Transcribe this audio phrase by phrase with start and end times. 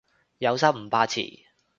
[0.39, 1.43] 有心唔怕遲